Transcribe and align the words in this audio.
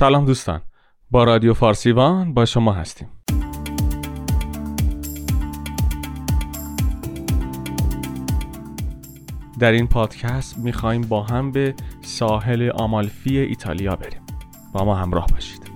سلام 0.00 0.24
دوستان. 0.24 0.62
با 1.10 1.24
رادیو 1.24 1.54
فارسیوان 1.54 2.34
با 2.34 2.44
شما 2.44 2.72
هستیم. 2.72 3.08
در 9.58 9.72
این 9.72 9.86
پادکست 9.86 10.58
می‌خوایم 10.58 11.00
با 11.00 11.22
هم 11.22 11.52
به 11.52 11.74
ساحل 12.02 12.70
آمالفی 12.70 13.38
ایتالیا 13.38 13.96
بریم. 13.96 14.20
با 14.72 14.84
ما 14.84 14.94
همراه 14.94 15.26
باشید. 15.26 15.70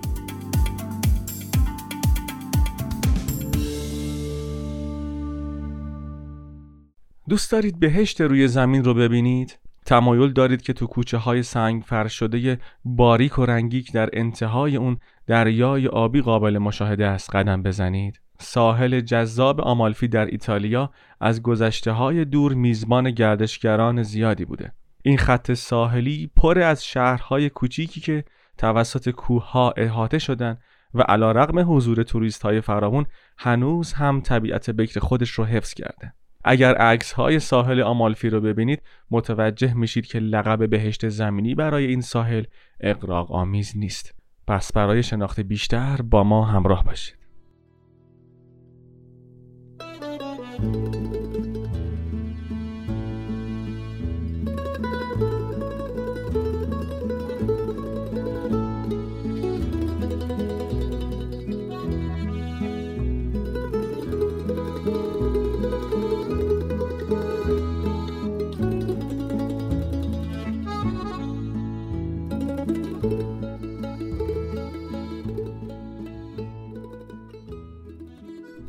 دوست 7.29 7.51
دارید 7.51 7.79
بهشت 7.79 8.21
روی 8.21 8.47
زمین 8.47 8.83
رو 8.83 8.93
ببینید؟ 8.93 9.64
تمایل 9.85 10.33
دارید 10.33 10.61
که 10.61 10.73
تو 10.73 10.87
کوچه 10.87 11.17
های 11.17 11.43
سنگ 11.43 11.83
فرش 11.83 12.13
شده 12.13 12.59
باریک 12.85 13.39
و 13.39 13.45
رنگیک 13.45 13.93
در 13.93 14.09
انتهای 14.13 14.75
اون 14.75 14.97
دریای 15.27 15.87
آبی 15.87 16.21
قابل 16.21 16.57
مشاهده 16.57 17.05
است 17.05 17.35
قدم 17.35 17.63
بزنید؟ 17.63 18.19
ساحل 18.39 19.01
جذاب 19.01 19.61
آمالفی 19.61 20.07
در 20.07 20.25
ایتالیا 20.25 20.91
از 21.19 21.41
گذشته 21.41 21.91
های 21.91 22.25
دور 22.25 22.53
میزبان 22.53 23.11
گردشگران 23.11 24.03
زیادی 24.03 24.45
بوده. 24.45 24.71
این 25.03 25.17
خط 25.17 25.53
ساحلی 25.53 26.31
پر 26.35 26.59
از 26.59 26.85
شهرهای 26.85 27.49
کوچیکی 27.49 28.01
که 28.01 28.23
توسط 28.57 29.09
کوهها 29.09 29.73
احاطه 29.77 30.19
شدن 30.19 30.57
و 30.93 31.01
علا 31.01 31.31
رقم 31.31 31.75
حضور 31.75 32.03
توریست 32.03 32.43
های 32.43 32.61
فراوون 32.61 33.05
هنوز 33.37 33.93
هم 33.93 34.21
طبیعت 34.21 34.69
بکر 34.69 34.99
خودش 34.99 35.29
رو 35.29 35.45
حفظ 35.45 35.73
کرده. 35.73 36.13
اگر 36.47 36.75
عکس 36.75 37.11
های 37.11 37.39
ساحل 37.39 37.81
آمالفی 37.81 38.29
رو 38.29 38.41
ببینید 38.41 38.81
متوجه 39.11 39.73
میشید 39.73 40.05
که 40.05 40.19
لقب 40.19 40.69
بهشت 40.69 41.09
زمینی 41.09 41.55
برای 41.55 41.85
این 41.85 42.01
ساحل 42.01 42.43
اقراق 42.79 43.31
آمیز 43.31 43.73
نیست. 43.77 44.15
پس 44.47 44.73
برای 44.73 45.03
شناخت 45.03 45.39
بیشتر 45.39 46.01
با 46.01 46.23
ما 46.23 46.45
همراه 46.45 46.83
باشید. 46.83 47.15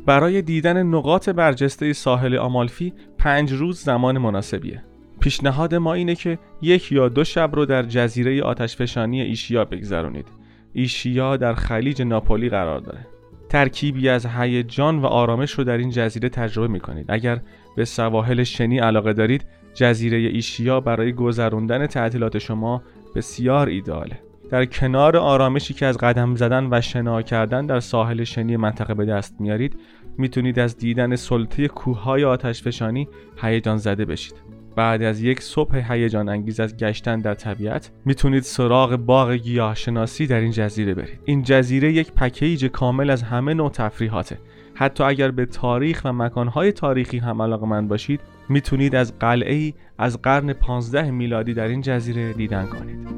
برای 0.07 0.41
دیدن 0.41 0.83
نقاط 0.83 1.29
برجسته 1.29 1.93
ساحل 1.93 2.35
آمالفی 2.35 2.93
پنج 3.17 3.53
روز 3.53 3.79
زمان 3.79 4.17
مناسبیه. 4.17 4.83
پیشنهاد 5.19 5.75
ما 5.75 5.93
اینه 5.93 6.15
که 6.15 6.39
یک 6.61 6.91
یا 6.91 7.09
دو 7.09 7.23
شب 7.23 7.51
رو 7.53 7.65
در 7.65 7.83
جزیره 7.83 8.43
آتشفشانی 8.43 9.21
ایشیا 9.21 9.65
بگذرونید. 9.65 10.27
ایشیا 10.73 11.37
در 11.37 11.53
خلیج 11.53 12.01
ناپولی 12.01 12.49
قرار 12.49 12.79
داره. 12.79 13.07
ترکیبی 13.49 14.09
از 14.09 14.25
هیجان 14.25 14.99
و 14.99 15.05
آرامش 15.05 15.51
رو 15.51 15.63
در 15.63 15.77
این 15.77 15.89
جزیره 15.89 16.29
تجربه 16.29 16.67
می 16.67 16.79
کنید 16.79 17.05
اگر 17.09 17.41
به 17.75 17.85
سواحل 17.85 18.43
شنی 18.43 18.79
علاقه 18.79 19.13
دارید 19.13 19.45
جزیره 19.73 20.17
ایشیا 20.17 20.79
برای 20.79 21.13
گذراندن 21.13 21.87
تعطیلات 21.87 22.37
شما 22.37 22.83
بسیار 23.15 23.67
ایداله 23.67 24.26
در 24.49 24.65
کنار 24.65 25.17
آرامشی 25.17 25.73
که 25.73 25.85
از 25.85 25.97
قدم 25.97 26.35
زدن 26.35 26.67
و 26.71 26.81
شنا 26.81 27.21
کردن 27.21 27.65
در 27.65 27.79
ساحل 27.79 28.23
شنی 28.23 28.57
منطقه 28.57 28.93
به 28.93 29.05
دست 29.05 29.35
میارید 29.39 29.79
می‌تونید 30.17 30.59
از 30.59 30.77
دیدن 30.77 31.15
سلطه 31.15 31.67
کوههای 31.67 32.23
آتشفشانی 32.23 33.07
هیجان 33.41 33.77
زده 33.77 34.05
بشید. 34.05 34.33
بعد 34.75 35.03
از 35.03 35.21
یک 35.21 35.41
صبح 35.41 35.93
هیجان 35.93 36.29
انگیز 36.29 36.59
از 36.59 36.77
گشتن 36.77 37.19
در 37.19 37.33
طبیعت 37.33 37.91
می‌تونید 38.05 38.43
سراغ 38.43 38.95
باغ 38.95 39.31
گیاهشناسی 39.31 40.27
در 40.27 40.39
این 40.39 40.51
جزیره 40.51 40.93
برید. 40.93 41.19
این 41.25 41.43
جزیره 41.43 41.93
یک 41.93 42.11
پکیج 42.11 42.65
کامل 42.65 43.09
از 43.09 43.23
همه 43.23 43.53
نوع 43.53 43.69
تفریحاته. 43.69 44.37
حتی 44.73 45.03
اگر 45.03 45.31
به 45.31 45.45
تاریخ 45.45 46.01
و 46.05 46.13
مکانهای 46.13 46.71
تاریخی 46.71 47.17
هم 47.17 47.37
من 47.65 47.87
باشید 47.87 48.19
می‌تونید 48.49 48.95
از 48.95 49.19
قلعه 49.19 49.53
ای 49.53 49.73
از 49.97 50.21
قرن 50.21 50.53
15 50.53 51.11
میلادی 51.11 51.53
در 51.53 51.67
این 51.67 51.81
جزیره 51.81 52.33
دیدن 52.33 52.65
کنید. 52.65 53.16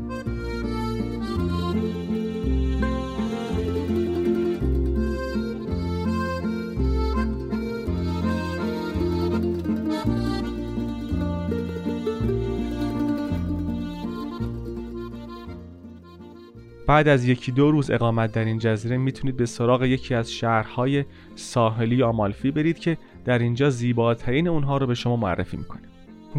بعد 16.89 17.07
از 17.07 17.25
یکی 17.25 17.51
دو 17.51 17.71
روز 17.71 17.91
اقامت 17.91 18.31
در 18.31 18.45
این 18.45 18.59
جزیره 18.59 18.97
می‌تونید 18.97 19.37
به 19.37 19.45
سراغ 19.45 19.83
یکی 19.83 20.15
از 20.15 20.31
شهرهای 20.31 21.05
ساحلی 21.35 22.03
آمالفی 22.03 22.51
برید 22.51 22.79
که 22.79 22.97
در 23.25 23.39
اینجا 23.39 23.69
زیباترین 23.69 24.47
اونها 24.47 24.77
رو 24.77 24.87
به 24.87 24.95
شما 24.95 25.15
معرفی 25.15 25.57
می‌کنیم 25.57 25.89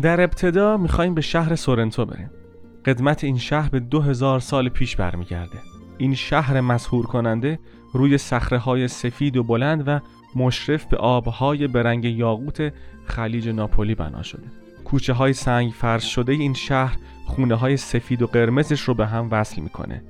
در 0.03 0.21
ابتدا 0.21 0.77
می‌خوایم 0.77 1.15
به 1.15 1.21
شهر 1.21 1.55
سورنتو 1.55 2.05
بریم. 2.05 2.31
قدمت 2.85 3.25
این 3.25 3.39
شهر 3.39 3.69
به 3.69 3.81
2000 3.81 4.41
سال 4.41 4.69
پیش 4.69 4.97
برمیگرده. 4.97 5.59
این 5.99 6.15
شهر 6.15 6.61
مسهور 6.61 7.07
کننده 7.07 7.59
روی 7.93 8.19
صخره 8.19 8.59
های 8.59 8.89
سفید 8.89 9.37
و 9.37 9.43
بلند 9.43 9.85
و 9.87 10.01
مشرف 10.37 10.85
به 10.85 10.97
آبهای 10.97 11.67
برنگ 11.67 12.05
یاقوت 12.05 12.73
خلیج 13.05 13.49
ناپولی 13.49 13.95
بنا 13.95 14.23
شده. 14.23 14.47
کوچه 14.85 15.13
های 15.13 15.33
سنگ 15.33 15.73
فرش 15.73 16.15
شده 16.15 16.33
این 16.33 16.55
شهر 16.55 16.97
خونه 17.27 17.55
های 17.55 17.77
سفید 17.77 18.23
و 18.23 18.27
قرمزش 18.27 18.81
رو 18.81 18.95
به 18.95 19.07
هم 19.07 19.29
وصل 19.31 19.61
می‌کنه. 19.63 20.03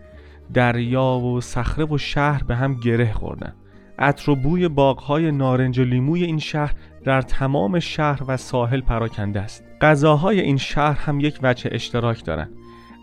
دریا 0.55 1.19
و 1.19 1.41
صخره 1.41 1.85
و 1.85 1.99
شهر 1.99 2.43
به 2.43 2.57
هم 2.57 2.75
گره 2.75 3.13
خوردن. 3.13 3.53
عطر 3.99 4.31
و 4.31 4.37
بوی 4.37 4.69
باغهای 4.69 5.33
نارنج 5.33 5.79
و 5.79 5.85
لیموی 5.85 6.25
این 6.25 6.39
شهر 6.39 6.75
در 7.05 7.23
تمام 7.23 7.79
شهر 7.79 8.23
و 8.27 8.37
ساحل 8.37 8.81
پراکنده 8.81 9.41
است. 9.41 9.65
غذاهای 9.81 10.41
این 10.41 10.57
شهر 10.57 10.99
هم 11.01 11.21
یک 11.21 11.39
وجه 11.43 11.71
اشتراک 11.73 12.25
دارن 12.25 12.49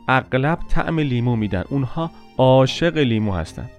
اغلب 0.08 0.60
طعم 0.70 1.00
لیمو 1.00 1.36
میدن. 1.36 1.64
اونها 1.70 2.12
عاشق 2.38 2.98
لیمو 2.98 3.34
هستند. 3.34 3.70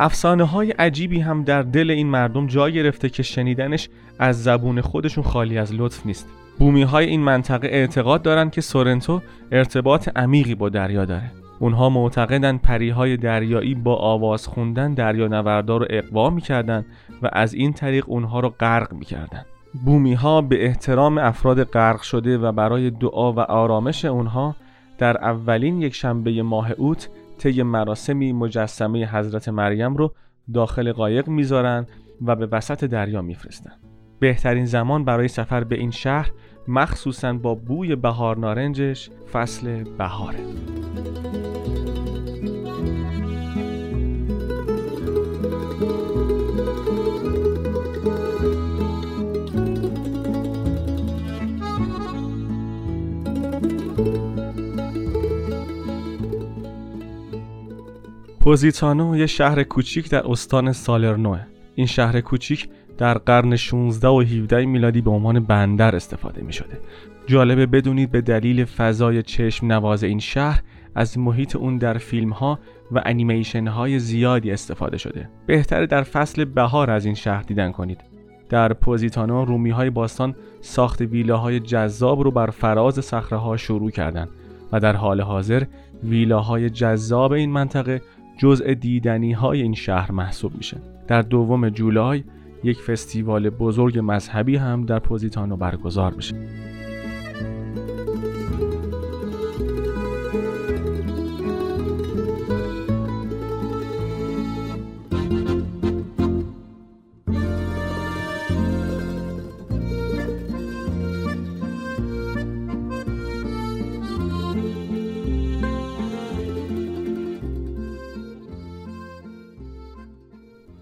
افسانه 0.00 0.44
های 0.44 0.70
عجیبی 0.70 1.20
هم 1.20 1.44
در 1.44 1.62
دل 1.62 1.90
این 1.90 2.06
مردم 2.06 2.46
جا 2.46 2.70
گرفته 2.70 3.08
که 3.08 3.22
شنیدنش 3.22 3.88
از 4.18 4.42
زبون 4.42 4.80
خودشون 4.80 5.24
خالی 5.24 5.58
از 5.58 5.74
لطف 5.74 6.06
نیست. 6.06 6.28
بومی 6.58 6.82
های 6.82 7.06
این 7.06 7.20
منطقه 7.20 7.68
اعتقاد 7.68 8.22
دارند 8.22 8.52
که 8.52 8.60
سورنتو 8.60 9.22
ارتباط 9.52 10.08
عمیقی 10.16 10.54
با 10.54 10.68
دریا 10.68 11.04
داره. 11.04 11.30
اونها 11.58 11.88
معتقدن 11.88 12.56
پریهای 12.56 13.16
دریایی 13.16 13.74
با 13.74 13.96
آواز 13.96 14.46
خوندن 14.46 14.94
دریا 14.94 15.28
نوردار 15.28 15.80
رو 15.80 15.86
اقوا 15.90 16.30
می‌کردن 16.30 16.84
و 17.22 17.30
از 17.32 17.54
این 17.54 17.72
طریق 17.72 18.04
اونها 18.08 18.40
رو 18.40 18.48
غرق 18.48 18.92
می‌کردن. 18.92 19.42
بومی 19.84 20.14
ها 20.14 20.40
به 20.40 20.64
احترام 20.66 21.18
افراد 21.18 21.64
غرق 21.64 22.02
شده 22.02 22.38
و 22.38 22.52
برای 22.52 22.90
دعا 22.90 23.32
و 23.32 23.40
آرامش 23.40 24.04
اونها 24.04 24.56
در 24.98 25.16
اولین 25.16 25.82
یک 25.82 25.94
شنبه 25.94 26.42
ماه 26.42 26.70
اوت 26.70 27.08
طی 27.38 27.62
مراسمی 27.62 28.32
مجسمه 28.32 29.06
حضرت 29.06 29.48
مریم 29.48 29.96
رو 29.96 30.14
داخل 30.54 30.92
قایق 30.92 31.28
می‌ذارن 31.28 31.86
و 32.26 32.36
به 32.36 32.46
وسط 32.46 32.84
دریا 32.84 33.22
میفرستن. 33.22 33.72
بهترین 34.20 34.64
زمان 34.64 35.04
برای 35.04 35.28
سفر 35.28 35.64
به 35.64 35.78
این 35.78 35.90
شهر 35.90 36.30
مخصوصا 36.68 37.32
با 37.32 37.54
بوی 37.54 37.96
بهار 37.96 38.38
نارنجش 38.38 39.10
فصل 39.32 39.84
بهاره 39.84 40.38
پوزیتانو 58.40 59.16
یه 59.16 59.26
شهر 59.26 59.62
کوچیک 59.62 60.10
در 60.10 60.30
استان 60.30 60.72
سالرنوه. 60.72 61.40
این 61.74 61.86
شهر 61.86 62.20
کوچیک 62.20 62.68
در 62.98 63.18
قرن 63.18 63.56
16 63.56 64.08
و 64.08 64.20
17 64.20 64.66
میلادی 64.66 65.00
به 65.00 65.10
عنوان 65.10 65.40
بندر 65.40 65.96
استفاده 65.96 66.42
می 66.42 66.52
شده. 66.52 66.80
جالبه 67.26 67.66
بدونید 67.66 68.10
به 68.10 68.20
دلیل 68.20 68.64
فضای 68.64 69.22
چشم 69.22 69.66
نواز 69.66 70.04
این 70.04 70.18
شهر 70.18 70.62
از 70.94 71.18
محیط 71.18 71.56
اون 71.56 71.78
در 71.78 71.98
فیلم 71.98 72.30
ها 72.30 72.58
و 72.92 73.02
انیمیشن 73.06 73.66
های 73.66 73.98
زیادی 73.98 74.50
استفاده 74.50 74.98
شده. 74.98 75.28
بهتره 75.46 75.86
در 75.86 76.02
فصل 76.02 76.44
بهار 76.44 76.90
از 76.90 77.04
این 77.04 77.14
شهر 77.14 77.42
دیدن 77.42 77.72
کنید. 77.72 78.00
در 78.48 78.72
پوزیتانو 78.72 79.44
رومی 79.44 79.70
های 79.70 79.90
باستان 79.90 80.34
ساخت 80.60 81.00
ویلاهای 81.00 81.60
جذاب 81.60 82.20
رو 82.20 82.30
بر 82.30 82.50
فراز 82.50 83.04
صخره 83.04 83.56
شروع 83.56 83.90
کردند 83.90 84.28
و 84.72 84.80
در 84.80 84.96
حال 84.96 85.20
حاضر 85.20 85.62
ویلاهای 86.04 86.70
جذاب 86.70 87.32
این 87.32 87.50
منطقه 87.50 88.02
جزء 88.38 88.74
دیدنی 88.74 89.32
های 89.32 89.62
این 89.62 89.74
شهر 89.74 90.12
محسوب 90.12 90.56
میشه 90.56 90.76
در 91.08 91.22
دوم 91.22 91.68
جولای 91.68 92.24
یک 92.62 92.82
فستیوال 92.82 93.50
بزرگ 93.50 93.98
مذهبی 94.02 94.56
هم 94.56 94.84
در 94.84 94.98
پوزیتانو 94.98 95.56
برگزار 95.56 96.14
میشه. 96.14 96.34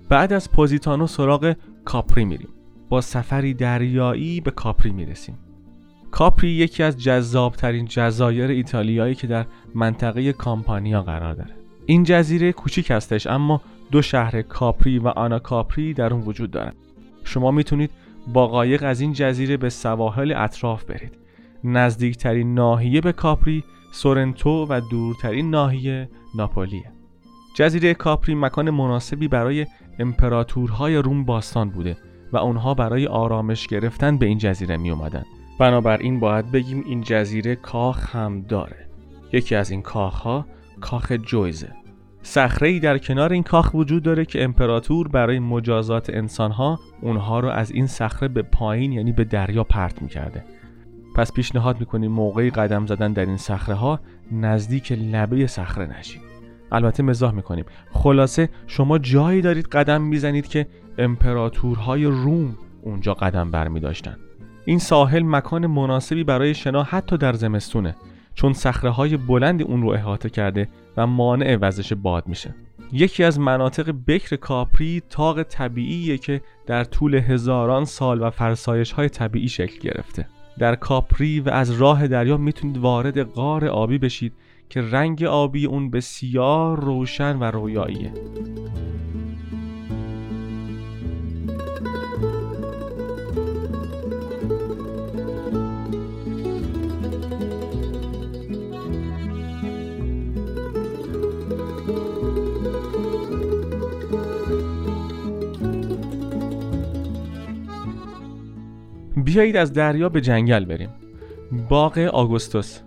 بعد 0.09 0.33
از 0.33 0.51
پوزیتانو 0.51 1.07
سراغ 1.07 1.57
کاپری 1.85 2.25
میریم. 2.25 2.49
با 2.89 3.01
سفری 3.01 3.55
دریایی 3.55 4.41
به 4.41 4.51
کاپری 4.51 4.91
می‌رسیم. 4.91 5.39
کاپری 6.11 6.51
یکی 6.51 6.83
از 6.83 7.03
جذابترین 7.03 7.85
جزایر 7.85 8.51
ایتالیایی 8.51 9.15
که 9.15 9.27
در 9.27 9.47
منطقه 9.75 10.33
کامپانیا 10.33 11.03
قرار 11.03 11.35
داره. 11.35 11.55
این 11.87 12.03
جزیره 12.03 12.53
کوچیک 12.53 12.91
هستش 12.91 13.27
اما 13.27 13.63
دو 13.91 14.03
شهر 14.03 14.43
کاپری 14.43 14.99
و 14.99 15.09
آنا 15.09 15.39
کاپری 15.39 15.95
در 15.95 16.15
اون 16.15 16.23
وجود 16.23 16.51
دارن. 16.51 16.73
شما 17.25 17.51
می‌تونید 17.51 17.91
با 18.33 18.47
قایق 18.47 18.83
از 18.83 19.01
این 19.01 19.13
جزیره 19.13 19.57
به 19.57 19.69
سواحل 19.69 20.35
اطراف 20.37 20.85
برید. 20.85 21.13
نزدیکترین 21.65 22.55
ناحیه 22.55 23.01
به 23.01 23.13
کاپری 23.13 23.65
سورنتو 23.93 24.67
و 24.69 24.81
دورترین 24.91 25.51
ناحیه 25.51 26.09
ناپولیه. 26.35 26.96
جزیره 27.57 27.95
کاپری 27.95 28.35
مکان 28.35 28.71
مناسبی 28.71 29.29
برای 29.29 29.67
امپراتورهای 29.99 30.97
روم 30.97 31.25
باستان 31.25 31.71
بوده 31.71 31.97
و 32.33 32.37
اونها 32.37 32.75
برای 32.75 33.07
آرامش 33.07 33.67
گرفتن 33.67 34.19
به 34.19 34.27
این 34.27 34.39
جزیره 34.39 34.77
می 34.77 34.91
اومدن. 34.91 35.25
بنابراین 35.61 36.21
باید 36.21 36.51
بگیم 36.53 36.85
این 36.87 37.01
جزیره 37.01 37.57
کاخ 37.57 38.17
هم 38.17 38.41
داره. 38.41 38.89
یکی 39.33 39.55
از 39.55 39.71
این 39.71 39.83
کاخها 39.83 40.47
کاخ 40.81 41.13
جویزه. 41.13 41.73
صخره 42.23 42.69
ای 42.69 42.81
در 42.81 42.99
کنار 42.99 43.33
این 43.33 43.43
کاخ 43.43 43.75
وجود 43.75 44.03
داره 44.03 44.25
که 44.25 44.45
امپراتور 44.45 45.09
برای 45.09 45.39
مجازات 45.39 46.11
انسانها 46.11 46.81
اونها 47.03 47.41
رو 47.41 47.49
از 47.49 47.71
این 47.71 47.87
صخره 47.87 48.29
به 48.29 48.43
پایین 48.43 48.93
یعنی 48.93 49.13
به 49.13 49.25
دریا 49.25 49.65
پرت 49.65 50.03
می‌کرده. 50.03 50.45
پس 51.15 51.33
پیشنهاد 51.33 51.81
می‌کنیم 51.81 52.13
موقعی 52.13 52.51
قدم 52.51 52.87
زدن 52.87 53.13
در 53.13 53.27
این 53.27 53.37
صخره 53.37 53.75
ها 53.75 54.01
نزدیک 54.33 54.93
لبه 54.93 55.47
صخره 55.47 55.99
نشید. 55.99 56.26
البته 56.73 57.03
مزاح 57.03 57.33
می‌کنیم. 57.33 57.65
خلاصه 57.91 58.49
شما 58.67 58.99
جایی 58.99 59.41
دارید 59.41 59.67
قدم 59.67 60.03
می‌زنید 60.03 60.49
که 60.49 60.67
امپراتورهای 60.99 62.05
روم 62.05 62.57
اونجا 62.83 63.15
قدم 63.15 63.79
داشتن. 63.79 64.17
این 64.65 64.79
ساحل 64.79 65.23
مکان 65.23 65.67
مناسبی 65.67 66.25
برای 66.25 66.55
شنا 66.55 66.83
حتی 66.83 67.17
در 67.17 67.33
زمستونه 67.33 67.97
چون 68.35 68.53
صخره 68.53 68.91
های 68.91 69.17
بلند 69.17 69.63
اون 69.63 69.83
رو 69.83 69.89
احاطه 69.89 70.31
کرده 70.31 70.69
و 70.97 71.07
مانع 71.07 71.59
وزش 71.61 71.93
باد 71.93 72.29
میشه. 72.29 72.55
یکی 72.93 73.25
از 73.25 73.41
مناطق 73.41 73.95
بکر 74.07 74.37
کاپری 74.37 75.03
تاق 75.11 75.43
طبیعیه 75.43 76.19
که 76.19 76.41
در 76.67 76.85
طول 76.85 77.15
هزاران 77.15 77.85
سال 77.85 78.23
و 78.23 78.31
فرسایش 78.31 78.93
های 78.93 79.09
طبیعی 79.09 79.49
شکل 79.49 79.79
گرفته. 79.81 80.29
در 80.59 80.75
کاپری 80.75 81.41
و 81.41 81.49
از 81.49 81.71
راه 81.71 82.09
دریا 82.09 82.37
می‌تونید 82.37 82.79
وارد 82.79 83.23
غار 83.23 83.67
آبی 83.67 83.99
بشید 83.99 84.33
که 84.69 84.83
رنگ 84.83 85.25
آبی 85.25 85.67
اون 85.67 85.91
بسیار 85.91 86.81
روشن 86.81 87.39
و 87.39 87.45
رویاییه. 87.45 88.13
بیایید 109.37 109.57
از 109.57 109.73
دریا 109.73 110.09
به 110.09 110.21
جنگل 110.21 110.65
بریم. 110.65 110.89
باغ 111.69 111.99
آگوستوس. 111.99 112.86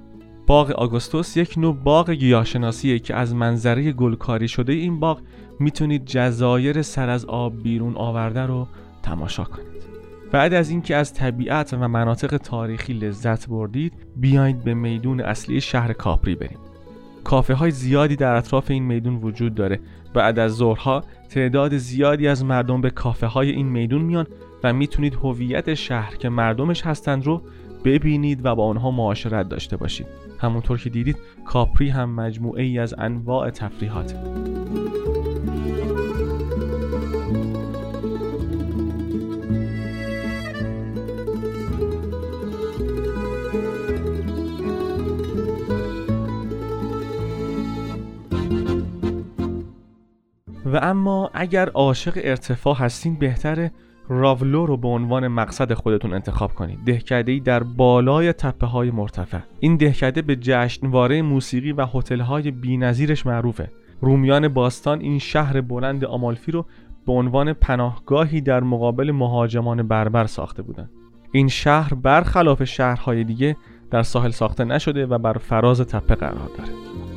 باغ 0.49 0.71
آگوستوس 0.71 1.37
یک 1.37 1.57
نوع 1.57 1.75
باغ 1.75 2.09
گیاهشناسیه 2.09 2.99
که 2.99 3.15
از 3.15 3.35
منظره 3.35 3.91
گلکاری 3.91 4.47
شده 4.47 4.73
این 4.73 4.99
باغ 4.99 5.21
می‌تونید 5.59 6.05
جزایر 6.05 6.81
سر 6.81 7.09
از 7.09 7.25
آب 7.25 7.63
بیرون 7.63 7.95
آورده 7.95 8.41
رو 8.41 8.67
تماشا 9.03 9.43
کنید. 9.43 9.83
بعد 10.31 10.53
از 10.53 10.69
اینکه 10.69 10.95
از 10.95 11.13
طبیعت 11.13 11.73
و 11.73 11.87
مناطق 11.87 12.37
تاریخی 12.37 12.93
لذت 12.93 13.47
بردید 13.47 13.93
بیایید 14.15 14.63
به 14.63 14.73
میدون 14.73 15.21
اصلی 15.21 15.61
شهر 15.61 15.93
کاپری 15.93 16.35
بریم. 16.35 16.59
کافه 17.23 17.53
های 17.53 17.71
زیادی 17.71 18.15
در 18.15 18.35
اطراف 18.35 18.71
این 18.71 18.83
میدون 18.83 19.15
وجود 19.15 19.55
داره. 19.55 19.79
بعد 20.13 20.39
از 20.39 20.51
ظهرها 20.51 21.03
تعداد 21.29 21.77
زیادی 21.77 22.27
از 22.27 22.45
مردم 22.45 22.81
به 22.81 22.89
کافه 22.89 23.27
های 23.27 23.49
این 23.49 23.67
میدون 23.67 24.01
میان 24.01 24.27
و 24.63 24.73
می‌تونید 24.73 25.15
هویت 25.15 25.73
شهر 25.73 26.15
که 26.15 26.29
مردمش 26.29 26.81
هستند 26.81 27.25
رو 27.25 27.41
ببینید 27.85 28.45
و 28.45 28.55
با 28.55 28.67
آنها 28.67 28.91
معاشرت 28.91 29.49
داشته 29.49 29.77
باشید. 29.77 30.07
همونطور 30.39 30.77
که 30.77 30.89
دیدید 30.89 31.17
کاپری 31.45 31.89
هم 31.89 32.15
مجموعه 32.15 32.63
ای 32.63 32.79
از 32.79 32.95
انواع 32.97 33.49
تفریحات. 33.49 34.15
و 50.65 50.79
اما 50.81 51.31
اگر 51.33 51.69
عاشق 51.69 52.19
ارتفاع 52.23 52.75
هستین 52.75 53.15
بهتره 53.15 53.71
راولو 54.09 54.65
رو 54.65 54.77
به 54.77 54.87
عنوان 54.87 55.27
مقصد 55.27 55.73
خودتون 55.73 56.13
انتخاب 56.13 56.53
کنید. 56.53 56.79
دهکده 56.85 57.31
ای 57.31 57.39
در 57.39 57.63
بالای 57.63 58.33
تپه 58.33 58.67
های 58.67 58.91
مرتفع. 58.91 59.39
این 59.59 59.77
دهکده 59.77 60.21
به 60.21 60.35
جشنواره 60.35 61.21
موسیقی 61.21 61.71
و 61.71 61.85
هتل 61.93 62.19
های 62.19 62.51
بی‌نظیرش 62.51 63.25
معروفه. 63.25 63.69
رومیان 64.01 64.47
باستان 64.47 65.01
این 65.01 65.19
شهر 65.19 65.61
بلند 65.61 66.05
آمالفی 66.05 66.51
رو 66.51 66.65
به 67.05 67.11
عنوان 67.11 67.53
پناهگاهی 67.53 68.41
در 68.41 68.63
مقابل 68.63 69.11
مهاجمان 69.11 69.87
بربر 69.87 70.25
ساخته 70.25 70.61
بودند 70.61 70.89
این 71.31 71.47
شهر 71.47 71.93
برخلاف 71.93 72.63
شهرهای 72.63 73.23
دیگه 73.23 73.55
در 73.91 74.03
ساحل 74.03 74.31
ساخته 74.31 74.63
نشده 74.63 75.05
و 75.05 75.17
بر 75.17 75.33
فراز 75.33 75.81
تپه 75.81 76.15
قرار 76.15 76.49
داره. 76.57 77.08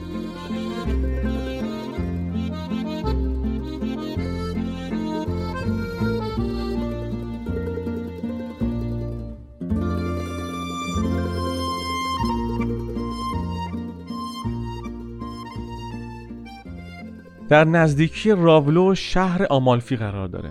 در 17.53 17.65
نزدیکی 17.65 18.31
راولو 18.31 18.95
شهر 18.95 19.47
آمالفی 19.51 19.97
قرار 19.97 20.29
داره. 20.29 20.51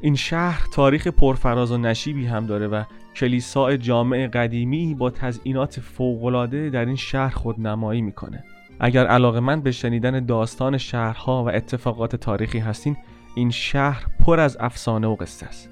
این 0.00 0.14
شهر 0.14 0.66
تاریخ 0.74 1.06
پرفراز 1.06 1.72
و 1.72 1.78
نشیبی 1.78 2.26
هم 2.26 2.46
داره 2.46 2.66
و 2.68 2.82
کلیسای 3.16 3.78
جامع 3.78 4.26
قدیمی 4.26 4.94
با 4.94 5.10
تزئینات 5.10 5.80
فوقالعاده 5.80 6.70
در 6.70 6.84
این 6.84 6.96
شهر 6.96 7.34
خودنمایی 7.34 8.02
می‌کنه. 8.02 8.44
اگر 8.80 9.06
علاقه 9.06 9.40
من 9.40 9.60
به 9.60 9.72
شنیدن 9.72 10.26
داستان 10.26 10.78
شهرها 10.78 11.44
و 11.44 11.48
اتفاقات 11.48 12.16
تاریخی 12.16 12.58
هستین 12.58 12.96
این 13.34 13.50
شهر 13.50 14.06
پر 14.20 14.40
از 14.40 14.56
افسانه 14.60 15.06
و 15.06 15.16
قصه 15.16 15.46
است. 15.46 15.70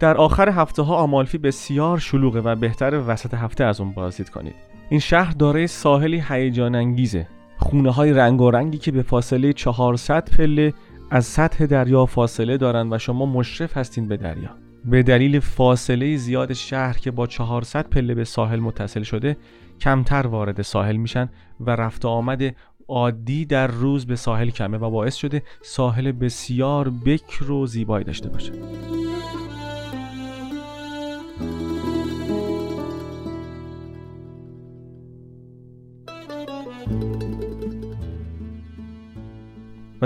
در 0.00 0.16
آخر 0.16 0.48
هفته 0.48 0.82
ها 0.82 0.96
آمالفی 0.96 1.38
بسیار 1.38 1.98
شلوغه 1.98 2.40
و 2.40 2.54
بهتر 2.54 3.02
وسط 3.06 3.34
هفته 3.34 3.64
از 3.64 3.80
اون 3.80 3.92
بازدید 3.92 4.30
کنید. 4.30 4.54
این 4.88 5.00
شهر 5.00 5.32
دارای 5.32 5.66
ساحلی 5.66 6.24
هیجان 6.28 6.74
انگیزه 6.74 7.26
خونه 7.66 7.90
های 7.90 8.12
رنگ 8.12 8.40
و 8.40 8.50
رنگی 8.50 8.78
که 8.78 8.92
به 8.92 9.02
فاصله 9.02 9.52
400 9.52 10.30
پله 10.30 10.74
از 11.10 11.24
سطح 11.24 11.66
دریا 11.66 12.06
فاصله 12.06 12.56
دارند 12.56 12.92
و 12.92 12.98
شما 12.98 13.26
مشرف 13.26 13.76
هستین 13.76 14.08
به 14.08 14.16
دریا. 14.16 14.50
به 14.84 15.02
دلیل 15.02 15.40
فاصله 15.40 16.16
زیاد 16.16 16.52
شهر 16.52 16.98
که 16.98 17.10
با 17.10 17.26
400 17.26 17.88
پله 17.88 18.14
به 18.14 18.24
ساحل 18.24 18.60
متصل 18.60 19.02
شده 19.02 19.36
کمتر 19.80 20.26
وارد 20.26 20.62
ساحل 20.62 20.96
میشن 20.96 21.28
و 21.60 21.70
رفت 21.70 22.04
آمد 22.04 22.54
عادی 22.88 23.44
در 23.44 23.66
روز 23.66 24.06
به 24.06 24.16
ساحل 24.16 24.50
کمه 24.50 24.78
و 24.78 24.90
باعث 24.90 25.14
شده 25.14 25.42
ساحل 25.62 26.12
بسیار 26.12 26.90
بکر 26.90 27.50
و 27.50 27.66
زیبایی 27.66 28.04
داشته 28.04 28.28
باشه. 28.28 28.52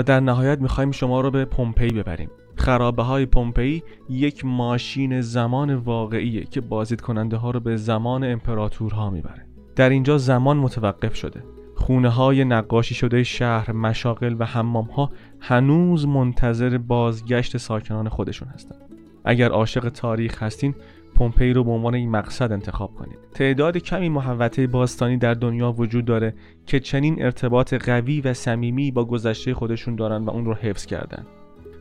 در 0.03 0.19
نهایت 0.19 0.61
می‌خوایم 0.61 0.91
شما 0.91 1.21
رو 1.21 1.31
به 1.31 1.45
پومپئی 1.45 1.89
ببریم. 1.89 2.29
خرابه 2.55 3.03
های 3.03 3.25
پومپئی 3.25 3.83
یک 4.09 4.45
ماشین 4.45 5.21
زمان 5.21 5.75
واقعیه 5.75 6.43
که 6.43 6.61
بازدید 6.61 7.01
کننده 7.01 7.37
ها 7.37 7.51
رو 7.51 7.59
به 7.59 7.77
زمان 7.77 8.23
امپراتورها 8.23 9.09
می‌بره. 9.09 9.45
در 9.75 9.89
اینجا 9.89 10.17
زمان 10.17 10.57
متوقف 10.57 11.15
شده. 11.15 11.43
خونه 11.75 12.09
های 12.09 12.45
نقاشی 12.45 12.95
شده 12.95 13.23
شهر 13.23 13.71
مشاغل 13.71 14.35
و 14.39 14.45
حمام 14.45 14.85
ها 14.85 15.11
هنوز 15.39 16.07
منتظر 16.07 16.77
بازگشت 16.77 17.57
ساکنان 17.57 18.09
خودشون 18.09 18.47
هستند 18.47 18.81
اگر 19.25 19.49
عاشق 19.49 19.89
تاریخ 19.89 20.43
هستین 20.43 20.75
پومپئی 21.21 21.53
رو 21.53 21.63
به 21.63 21.71
عنوان 21.71 21.95
این 21.95 22.09
مقصد 22.09 22.51
انتخاب 22.51 22.95
کنید. 22.95 23.17
تعداد 23.33 23.77
کمی 23.77 24.09
محوطه 24.09 24.67
باستانی 24.67 25.17
در 25.17 25.33
دنیا 25.33 25.71
وجود 25.71 26.05
داره 26.05 26.33
که 26.65 26.79
چنین 26.79 27.23
ارتباط 27.23 27.73
قوی 27.73 28.21
و 28.21 28.33
صمیمی 28.33 28.91
با 28.91 29.05
گذشته 29.05 29.53
خودشون 29.53 29.95
دارن 29.95 30.23
و 30.23 30.29
اون 30.29 30.45
رو 30.45 30.53
حفظ 30.53 30.85
کردن. 30.85 31.25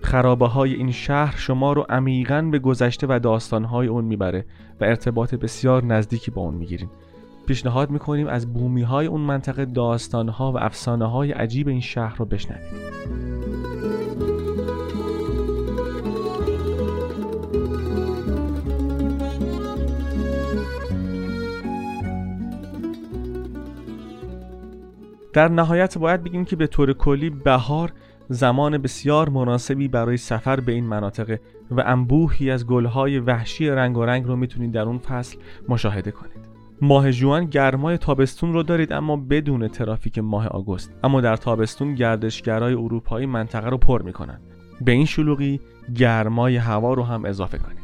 خرابه 0.02 0.46
های 0.46 0.74
این 0.74 0.90
شهر 0.90 1.36
شما 1.36 1.72
رو 1.72 1.86
عمیقا 1.88 2.42
به 2.42 2.58
گذشته 2.58 3.06
و 3.10 3.18
داستانهای 3.18 3.88
اون 3.88 4.04
می‌بره 4.04 4.44
و 4.80 4.84
ارتباط 4.84 5.34
بسیار 5.34 5.84
نزدیکی 5.84 6.30
با 6.30 6.42
اون 6.42 6.54
می‌گیرین. 6.54 6.88
پیشنهاد 7.46 7.90
می‌کنیم 7.90 8.26
از 8.26 8.52
بومی 8.52 8.82
های 8.82 9.06
اون 9.06 9.20
منطقه 9.20 9.64
داستانها 9.64 10.52
و 10.52 10.58
افسانه 10.58 11.10
های 11.10 11.32
عجیب 11.32 11.68
این 11.68 11.80
شهر 11.80 12.16
رو 12.16 12.24
بشنوید. 12.24 13.39
در 25.32 25.48
نهایت 25.48 25.98
باید 25.98 26.22
بگیم 26.22 26.44
که 26.44 26.56
به 26.56 26.66
طور 26.66 26.92
کلی 26.92 27.30
بهار 27.30 27.92
زمان 28.28 28.78
بسیار 28.78 29.28
مناسبی 29.28 29.88
برای 29.88 30.16
سفر 30.16 30.60
به 30.60 30.72
این 30.72 30.84
مناطق 30.84 31.38
و 31.70 31.82
انبوهی 31.86 32.50
از 32.50 32.66
گلهای 32.66 33.18
وحشی 33.18 33.68
رنگ 33.68 33.96
و 33.96 34.04
رنگ 34.04 34.26
رو 34.26 34.36
می‌تونید 34.36 34.72
در 34.72 34.82
اون 34.82 34.98
فصل 34.98 35.38
مشاهده 35.68 36.10
کنید. 36.10 36.50
ماه 36.82 37.12
جوان 37.12 37.44
گرمای 37.44 37.98
تابستون 37.98 38.52
رو 38.52 38.62
دارید 38.62 38.92
اما 38.92 39.16
بدون 39.16 39.68
ترافیک 39.68 40.18
ماه 40.18 40.46
آگوست. 40.46 40.92
اما 41.04 41.20
در 41.20 41.36
تابستون 41.36 41.94
گردشگرای 41.94 42.74
اروپایی 42.74 43.26
منطقه 43.26 43.68
رو 43.68 43.78
پر 43.78 44.02
می‌کنن. 44.02 44.40
به 44.80 44.92
این 44.92 45.06
شلوغی 45.06 45.60
گرمای 45.96 46.56
هوا 46.56 46.94
رو 46.94 47.02
هم 47.02 47.24
اضافه 47.24 47.58
کنید. 47.58 47.80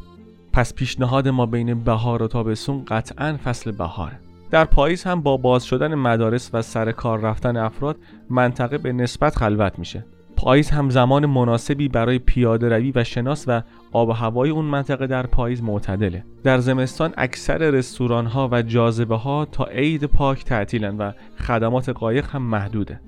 پس 0.53 0.75
پیشنهاد 0.75 1.29
ما 1.29 1.47
بین 1.47 1.75
بهار 1.75 2.23
و 2.23 2.29
تابستون 2.29 2.85
قطعا 2.85 3.39
فصل 3.45 3.71
بهاره. 3.71 4.26
در 4.51 4.65
پاییز 4.65 5.05
هم 5.05 5.21
با 5.21 5.37
باز 5.37 5.65
شدن 5.65 5.95
مدارس 5.95 6.51
و 6.53 6.63
سر 6.63 6.93
کار 6.93 7.21
رفتن 7.21 7.57
افراد 7.57 7.97
منطقه 8.31 8.79
به 8.79 8.93
نسبت 8.93 9.37
خلوت 9.37 9.79
میشه. 9.79 10.05
پاییز 10.37 10.71
هم 10.71 10.91
زمان 10.91 11.27
مناسبی 11.27 11.89
برای 11.89 12.19
پیاده 12.19 12.69
روی 12.69 12.93
و 12.95 13.05
شناس 13.05 13.45
و 13.49 13.63
آب 13.93 14.09
و 14.09 14.13
هوای 14.13 14.51
اون 14.51 14.65
منطقه 14.65 15.07
در 15.07 15.27
پاییز 15.27 15.63
معتدله. 15.63 16.25
در 16.45 16.59
زمستان 16.59 17.15
اکثر 17.17 17.59
رستوران 17.59 18.27
ها 18.27 18.49
و 18.53 18.63
جاذبه 18.63 19.17
ها 19.17 19.45
تا 19.45 19.65
عید 19.65 20.05
پاک 20.05 20.45
تعطیلن 20.45 20.97
و 20.97 21.13
خدمات 21.39 21.89
قایق 21.89 22.27
هم 22.31 22.43
محدوده. 22.43 23.01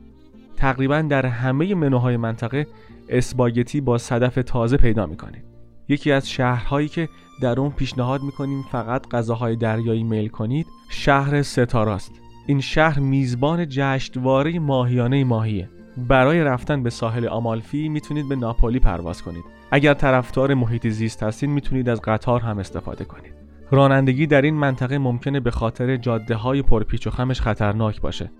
تقریبا 0.57 1.03
در 1.03 1.27
همه 1.27 1.75
منوهای 1.75 2.17
منطقه 2.17 2.67
اسباگتی 3.09 3.81
با 3.81 3.99
صدف 3.99 4.39
تازه 4.47 4.77
پیدا 4.77 5.07
می‌کنید 5.07 5.45
یکی 5.89 6.13
از 6.13 6.31
شهرهایی 6.31 6.89
که 6.89 7.09
در 7.41 7.61
اون 7.61 7.71
پیشنهاد 7.71 8.23
می‌کنیم 8.23 8.63
فقط 8.63 9.09
غذاهای 9.09 9.57
دریایی 9.57 10.03
میل 10.03 10.29
کنید 10.29 10.67
شهر 10.89 11.43
ستاراست. 11.43 12.13
این 12.47 12.61
شهر 12.61 12.99
میزبان 12.99 13.67
جشنواره 13.69 14.59
ماهیانه 14.59 15.25
ماهیه. 15.25 15.69
برای 15.97 16.41
رفتن 16.41 16.83
به 16.83 16.91
ساحل 16.91 17.29
آمالفی 17.29 17.89
می‌تونید 17.89 18.29
به 18.29 18.37
ناپولی 18.37 18.79
پرواز 18.79 19.23
کنید. 19.23 19.45
اگر 19.71 19.95
طرفدار 19.95 20.55
محیط 20.55 20.89
زیست 20.89 21.23
هستید 21.23 21.51
می‌تونید 21.51 21.89
از 21.89 22.01
قطار 22.01 22.41
هم 22.41 22.59
استفاده 22.59 23.05
کنید. 23.05 23.33
رانندگی 23.71 24.27
در 24.27 24.43
این 24.43 24.55
منطقه 24.55 24.99
ممکنه 24.99 25.41
به 25.41 25.51
خاطر 25.51 25.97
جاده 25.97 26.35
های 26.35 26.63
پرپیچ 26.63 27.07
و 27.07 27.11
خمش 27.11 27.41
خطرناک 27.41 28.01
باشه. 28.01 28.31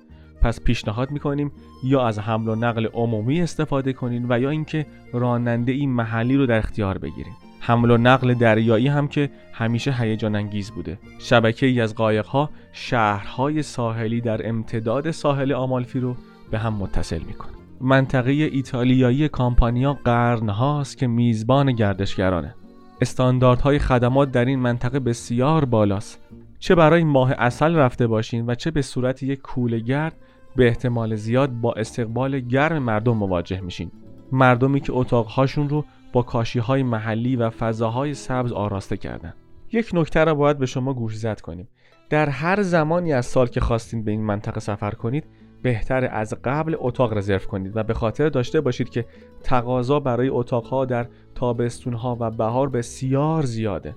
پس 0.43 0.61
پیشنهاد 0.61 1.11
می‌کنیم 1.11 1.53
یا 1.85 2.07
از 2.07 2.19
حمل 2.19 2.49
و 2.49 2.55
نقل 2.55 2.87
عمومی 2.87 3.43
استفاده 3.43 3.93
کنید 3.93 4.27
و 4.29 4.41
یا 4.41 4.51
اینکه 4.51 4.87
راننده 5.13 5.73
این 5.73 5.91
محلی 5.91 6.37
رو 6.37 6.47
در 6.47 6.59
اختیار 6.59 6.99
بگیرید 6.99 7.48
حمل 7.69 7.91
و 7.91 7.97
نقل 7.97 8.35
دریایی 8.35 8.89
هم 8.89 9.09
که 9.09 9.31
همیشه 9.53 9.93
هیجان 9.93 10.37
انگیز 10.37 10.71
بوده. 10.71 10.99
شبکه 11.19 11.67
ای 11.67 11.81
از 11.81 11.95
قایقها 11.95 12.51
شهرهای 12.73 13.63
ساحلی 13.63 14.21
در 14.21 14.49
امتداد 14.49 15.11
ساحل 15.11 15.53
آمالفی 15.53 16.01
رو 16.01 16.17
به 16.51 16.59
هم 16.59 16.75
متصل 16.75 17.19
می‌کنه. 17.19 17.53
منطقه 17.81 18.31
ایتالیایی 18.31 19.29
کامپانیا 19.29 19.99
قرن 20.05 20.49
هاست 20.49 20.99
که 20.99 21.07
میزبان 21.07 21.73
گردشگرانه. 21.73 22.55
استانداردهای 23.01 23.79
خدمات 23.79 24.33
در 24.33 24.45
این 24.45 24.59
منطقه 24.59 25.01
بسیار 25.01 25.65
بالاست. 25.65 26.21
چه 26.59 26.75
برای 26.75 27.05
ماه 27.05 27.33
اصل 27.39 27.75
رفته 27.75 28.07
باشین 28.07 28.47
و 28.47 28.55
چه 28.55 28.71
به 28.71 28.83
صورت 28.83 29.23
یک 29.23 29.41
کوله 29.41 29.79
گرد 29.79 30.17
به 30.57 30.67
احتمال 30.69 31.17
زیاد 31.17 31.51
با 31.51 31.73
استقبال 31.73 32.41
گرم 32.41 32.83
مردم 32.83 33.17
مواجه 33.17 33.61
میشین. 33.61 33.91
مردمی 34.33 34.81
که 34.81 34.93
اتاقهاشون 34.93 35.69
رو 35.69 35.85
با 36.13 36.23
کاشی 36.23 36.59
های 36.59 36.83
محلی 36.83 37.37
و 37.37 37.51
فضاهای 37.51 38.15
سبز 38.15 38.53
آراسته 38.53 38.97
کردن. 38.97 39.35
یک 39.73 39.91
نکته 39.95 40.25
را 40.25 40.35
باید 40.35 40.59
به 40.59 40.67
شما 40.67 40.95
گوش 40.95 41.17
زد 41.17 41.41
کنیم. 41.41 41.69
در 42.11 42.29
هر 42.29 42.63
زمانی 42.63 43.13
از 43.13 43.27
سال 43.27 43.47
که 43.47 43.61
خواستین 43.61 44.05
به 44.05 44.11
این 44.11 44.23
منطقه 44.23 44.61
سفر 44.61 44.91
کنید 44.91 45.25
بهتر 45.63 46.09
از 46.13 46.35
قبل 46.45 46.77
اتاق 46.79 47.13
رزرو 47.13 47.39
کنید 47.39 47.77
و 47.77 47.83
به 47.83 47.95
خاطر 47.95 48.29
داشته 48.29 48.61
باشید 48.61 48.89
که 48.89 49.07
تقاضا 49.43 50.01
برای 50.01 50.29
اتاقها 50.29 50.85
در 50.85 51.07
تابستونها 51.35 52.17
و 52.21 52.31
بهار 52.31 52.69
بسیار 52.69 53.43
زیاده. 53.43 53.97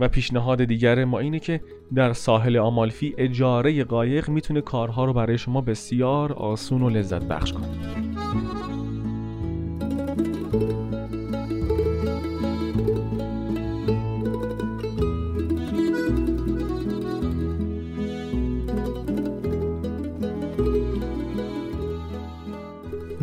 و 0.00 0.08
پیشنهاد 0.08 0.64
دیگر 0.64 1.04
ما 1.04 1.18
اینه 1.18 1.38
که 1.38 1.60
در 1.94 2.12
ساحل 2.12 2.56
آمالفی 2.56 3.14
اجاره 3.18 3.84
قایق 3.84 4.28
می‌تونه 4.28 4.60
کارها 4.60 5.04
رو 5.04 5.12
برای 5.12 5.38
شما 5.38 5.60
بسیار 5.60 6.32
آسون 6.32 6.82
و 6.82 6.90
لذت 6.90 7.24
بخش 7.24 7.52
کنه. 7.52 7.66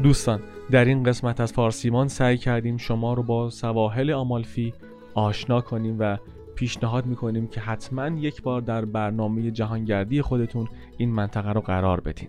دوستان 0.04 0.40
در 0.72 0.86
این 0.86 1.04
قسمت 1.04 1.40
از 1.40 1.54
فارسیمان 1.54 2.08
سعی 2.08 2.38
کردیم 2.38 2.78
شما 2.78 3.14
رو 3.14 3.24
با 3.24 3.50
سواحل 3.50 4.12
آمالفی 4.12 4.74
آشنا 5.14 5.62
کنیم 5.62 5.96
و 6.00 6.18
پیشنهاد 6.56 7.06
می‌کنیم 7.06 7.48
که 7.48 7.62
حتما 7.62 8.08
یک 8.08 8.42
بار 8.42 8.62
در 8.62 8.86
برنامه 8.86 9.52
جهانگردی 9.52 10.22
خودتون 10.22 10.68
این 10.98 11.10
منطقه 11.10 11.52
رو 11.52 11.62
قرار 11.62 12.00
بدین. 12.00 12.28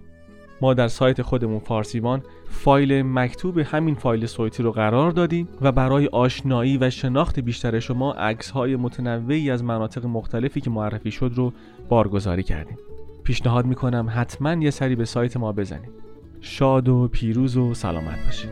ما 0.60 0.74
در 0.74 0.88
سایت 0.88 1.22
خودمون 1.22 1.58
فارسیوان 1.58 2.22
فایل 2.48 3.02
مکتوب 3.02 3.58
همین 3.58 3.94
فایل 3.94 4.26
صوتی 4.26 4.62
رو 4.62 4.72
قرار 4.72 5.10
دادیم 5.10 5.48
و 5.60 5.72
برای 5.72 6.06
آشنایی 6.06 6.78
و 6.78 6.90
شناخت 6.90 7.40
بیشتر 7.40 7.80
شما 7.80 8.12
عکس 8.12 8.50
های 8.50 8.76
متنوعی 8.76 9.50
از 9.50 9.64
مناطق 9.64 10.06
مختلفی 10.06 10.60
که 10.60 10.70
معرفی 10.70 11.10
شد 11.10 11.32
رو 11.34 11.52
بارگذاری 11.88 12.42
کردیم. 12.42 12.78
پیشنهاد 13.24 13.66
می‌کنم 13.66 14.06
حتما 14.14 14.52
یه 14.52 14.70
سری 14.70 14.96
به 14.96 15.04
سایت 15.04 15.36
ما 15.36 15.52
بزنید. 15.52 16.13
شاد 16.40 16.88
و 16.88 17.08
پیروز 17.08 17.56
و 17.56 17.74
سلامت 17.74 18.24
باشید. 18.24 18.50